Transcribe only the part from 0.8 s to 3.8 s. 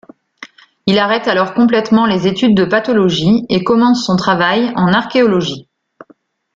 Il arrête alors complètement les études de pathologie et